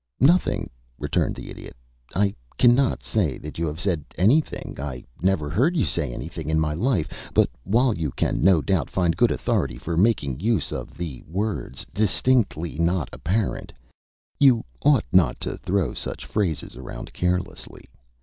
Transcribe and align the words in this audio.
"Nothing," 0.19 0.71
returned 0.97 1.35
the 1.35 1.51
Idiot. 1.51 1.75
"I 2.15 2.33
cannot 2.57 3.03
say 3.03 3.37
that 3.37 3.59
you 3.59 3.67
have 3.67 3.79
said 3.79 4.03
anything. 4.17 4.77
I 4.81 5.03
never 5.21 5.47
heard 5.47 5.77
you 5.77 5.85
say 5.85 6.11
anything 6.11 6.49
in 6.49 6.59
my 6.59 6.73
life; 6.73 7.07
but 7.35 7.51
while 7.65 7.95
you 7.95 8.09
can 8.09 8.41
no 8.41 8.63
doubt 8.63 8.89
find 8.89 9.15
good 9.15 9.29
authority 9.29 9.77
for 9.77 9.95
making 9.95 10.39
use 10.39 10.71
of 10.71 10.97
the 10.97 11.21
words 11.27 11.85
'distinctly 11.93 12.79
not 12.79 13.09
apparent,' 13.13 13.73
you 14.39 14.65
ought 14.81 15.05
not 15.11 15.39
to 15.41 15.55
throw 15.59 15.93
such 15.93 16.25
phrases 16.25 16.75
around 16.75 17.13
carelessly. 17.13 17.87